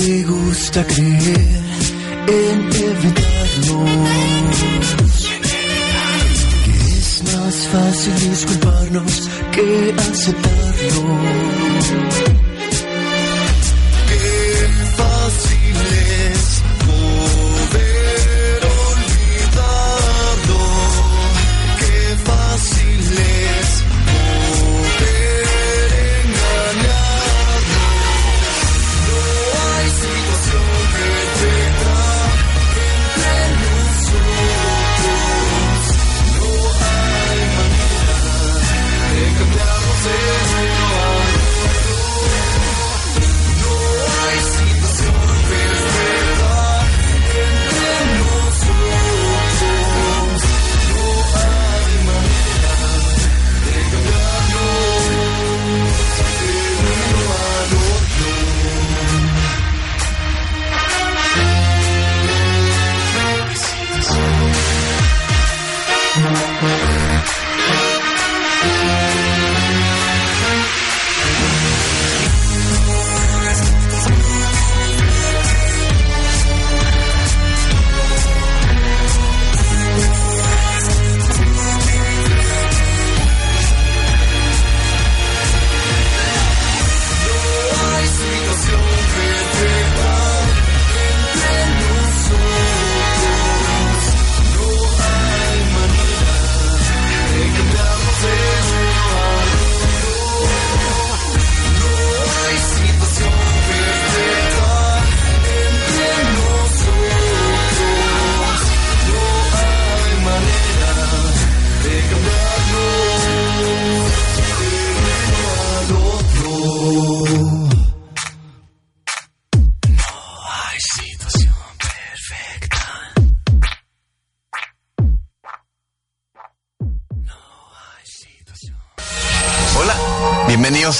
te 0.00 0.22
gusta 0.24 0.86
creer 0.86 1.62
en 2.26 2.58
evitarnos. 2.90 4.00
Que 6.64 6.98
es 6.98 7.22
más 7.34 7.56
fácil 7.68 8.30
disculparnos 8.30 9.30
que 9.52 9.94
aceptarlo. 9.98 11.29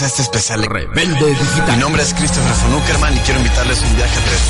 Este 0.06 0.22
especial. 0.22 0.62
Rebelde 0.62 1.26
Digital. 1.26 1.76
Mi 1.76 1.76
nombre 1.76 2.02
es 2.02 2.14
Christopher 2.14 2.52
von 2.62 2.74
Uckerman 2.80 3.16
y 3.16 3.20
quiero 3.20 3.40
invitarles 3.40 3.82
a 3.82 3.86
un 3.86 3.96
viaje 3.96 4.18
a 4.18 4.24
tres. 4.24 4.40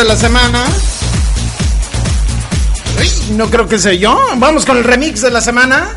de 0.00 0.06
la 0.06 0.16
semana. 0.16 0.64
No 3.32 3.50
creo 3.50 3.68
que 3.68 3.78
sea 3.78 3.92
yo. 3.92 4.18
Vamos 4.36 4.64
con 4.64 4.78
el 4.78 4.84
remix 4.84 5.20
de 5.20 5.30
la 5.30 5.42
semana. 5.42 5.88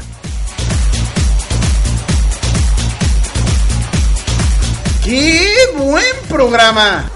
¡Qué 5.06 5.56
buen 5.78 6.16
programa! 6.28 7.13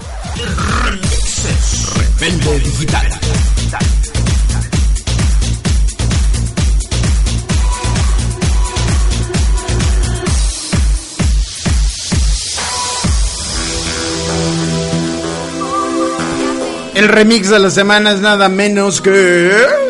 El 16.98 17.06
remix 17.06 17.48
de 17.48 17.60
la 17.60 17.70
semana 17.70 18.10
es 18.10 18.20
nada 18.20 18.48
menos 18.48 19.00
que... 19.00 19.87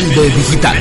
Rebelde 0.00 0.30
Digital. 0.30 0.76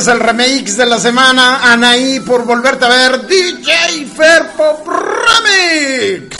Es 0.00 0.08
el 0.08 0.18
remix 0.18 0.78
de 0.78 0.86
la 0.86 0.98
semana. 0.98 1.72
Anaí 1.72 2.20
por 2.20 2.46
volverte 2.46 2.86
a 2.86 2.88
ver. 2.88 3.26
DJ 3.26 4.06
Fairpop 4.06 4.88
Remix. 4.88 6.36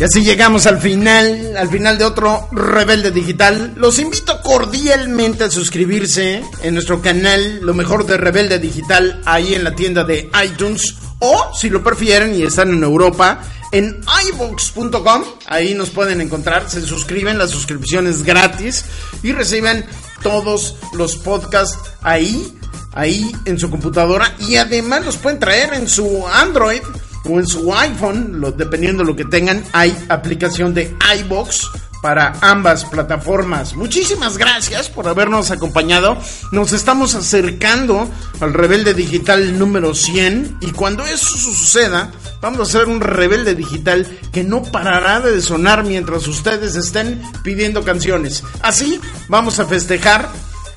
Y 0.00 0.02
así 0.02 0.22
llegamos 0.24 0.66
al 0.66 0.80
final, 0.80 1.56
al 1.56 1.68
final 1.68 1.98
de 1.98 2.06
otro 2.06 2.48
Rebelde 2.52 3.10
Digital. 3.10 3.74
Los 3.76 3.98
invito 3.98 4.40
cordialmente 4.40 5.44
a 5.44 5.50
suscribirse 5.50 6.42
en 6.62 6.74
nuestro 6.74 7.00
canal 7.02 7.60
Lo 7.60 7.74
mejor 7.74 8.06
de 8.06 8.16
Rebelde 8.16 8.58
Digital 8.58 9.20
ahí 9.26 9.54
en 9.54 9.62
la 9.62 9.74
tienda 9.74 10.04
de 10.04 10.30
iTunes 10.42 10.94
o 11.18 11.54
si 11.54 11.68
lo 11.68 11.84
prefieren 11.84 12.34
y 12.34 12.42
están 12.42 12.70
en 12.70 12.82
Europa 12.82 13.40
en 13.74 14.00
ibox.com, 14.28 15.24
ahí 15.46 15.74
nos 15.74 15.90
pueden 15.90 16.20
encontrar, 16.20 16.70
se 16.70 16.80
suscriben, 16.80 17.38
la 17.38 17.48
suscripción 17.48 18.06
es 18.06 18.22
gratis 18.22 18.84
y 19.20 19.32
reciben 19.32 19.84
todos 20.24 20.74
los 20.94 21.16
podcasts 21.16 21.78
ahí, 22.02 22.58
ahí 22.94 23.30
en 23.44 23.60
su 23.60 23.70
computadora 23.70 24.34
y 24.40 24.56
además 24.56 25.04
los 25.04 25.16
pueden 25.18 25.38
traer 25.38 25.74
en 25.74 25.86
su 25.86 26.26
Android 26.26 26.80
o 27.26 27.38
en 27.38 27.46
su 27.46 27.72
iPhone, 27.72 28.42
dependiendo 28.56 29.04
de 29.04 29.10
lo 29.10 29.16
que 29.16 29.24
tengan, 29.24 29.64
hay 29.72 29.96
aplicación 30.08 30.74
de 30.74 30.94
iBox 31.20 31.70
para 32.04 32.34
ambas 32.42 32.84
plataformas. 32.84 33.76
Muchísimas 33.76 34.36
gracias 34.36 34.90
por 34.90 35.08
habernos 35.08 35.50
acompañado. 35.50 36.18
Nos 36.52 36.74
estamos 36.74 37.14
acercando 37.14 38.10
al 38.42 38.52
Rebelde 38.52 38.92
Digital 38.92 39.58
número 39.58 39.94
100 39.94 40.58
y 40.60 40.72
cuando 40.72 41.06
eso 41.06 41.38
suceda, 41.38 42.12
vamos 42.42 42.60
a 42.60 42.62
hacer 42.64 42.88
un 42.88 43.00
Rebelde 43.00 43.54
Digital 43.54 44.06
que 44.32 44.44
no 44.44 44.64
parará 44.64 45.20
de 45.20 45.40
sonar 45.40 45.82
mientras 45.84 46.28
ustedes 46.28 46.76
estén 46.76 47.22
pidiendo 47.42 47.84
canciones. 47.84 48.44
Así 48.60 49.00
vamos 49.28 49.58
a 49.58 49.64
festejar 49.64 50.28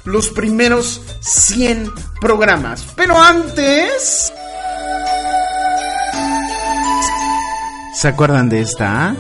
los 0.06 0.30
primeros 0.30 1.02
100 1.20 1.92
programas. 2.22 2.86
Pero 2.96 3.22
antes... 3.22 4.32
¿Se 7.96 8.08
acuerdan 8.08 8.48
de 8.48 8.62
esta? 8.62 9.14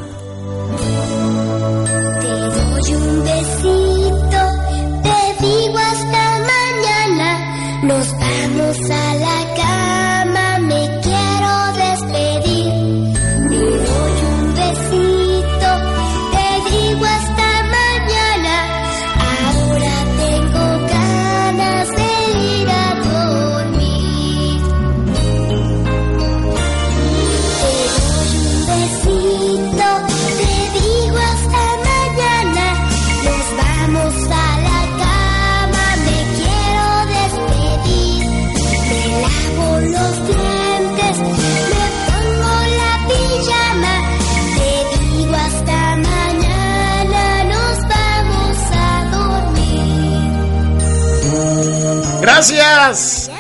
Gracias. 52.37 53.31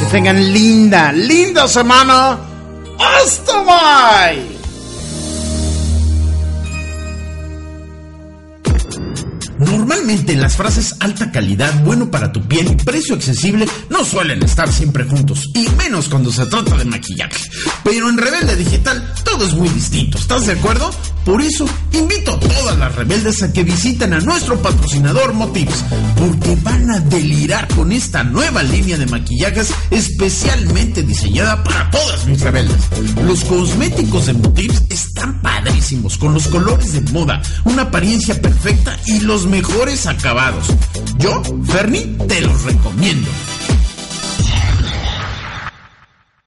Que 0.00 0.06
tengan 0.10 0.52
linda, 0.52 1.12
linda 1.12 1.66
semana. 1.66 2.38
¡Hasta 2.98 3.62
bye! 3.62 4.60
Normalmente 9.60 10.36
las 10.36 10.56
frases 10.56 10.94
alta 11.00 11.32
calidad, 11.32 11.72
bueno 11.82 12.10
para 12.10 12.30
tu 12.30 12.46
piel 12.46 12.70
y 12.70 12.76
precio 12.76 13.14
accesible 13.14 13.66
no 13.88 14.04
suelen 14.04 14.42
estar 14.42 14.70
siempre 14.70 15.04
juntos, 15.04 15.48
y 15.54 15.66
menos 15.70 16.10
cuando 16.10 16.30
se 16.30 16.44
trata 16.46 16.76
de 16.76 16.84
maquillaje. 16.84 17.50
Pero 17.82 18.10
en 18.10 18.18
Rebelde 18.18 18.56
Digital 18.56 19.14
todo 19.24 19.46
es 19.46 19.54
muy 19.54 19.70
distinto, 19.70 20.18
¿estás 20.18 20.46
de 20.46 20.52
acuerdo? 20.52 20.90
Por 21.24 21.42
eso 21.42 21.66
invito 21.92 22.32
a 22.32 22.40
todas 22.40 22.78
las 22.78 22.94
rebeldes 22.94 23.42
a 23.42 23.52
que 23.52 23.62
visiten 23.62 24.12
a 24.14 24.20
nuestro 24.20 24.60
patrocinador 24.60 25.34
Motives, 25.34 25.84
porque 26.16 26.56
van 26.62 26.90
a 26.90 27.00
delirar 27.00 27.68
con 27.68 27.92
esta 27.92 28.24
nueva 28.24 28.62
línea 28.62 28.96
de 28.96 29.06
maquillajes 29.06 29.72
especialmente 29.90 31.02
diseñada 31.02 31.62
para 31.62 31.90
todas 31.90 32.26
mis 32.26 32.40
rebeldes. 32.40 32.76
Los 33.24 33.44
cosméticos 33.44 34.26
de 34.26 34.32
Motives 34.34 34.82
están 34.88 35.40
padrísimos, 35.42 36.18
con 36.18 36.34
los 36.34 36.48
colores 36.48 36.92
de 36.92 37.00
moda, 37.12 37.42
una 37.64 37.82
apariencia 37.82 38.40
perfecta 38.40 38.98
y 39.06 39.20
los 39.20 39.46
mejores 39.46 40.06
acabados. 40.06 40.66
Yo, 41.18 41.42
Fernie, 41.66 42.16
te 42.26 42.40
los 42.40 42.62
recomiendo. 42.62 43.28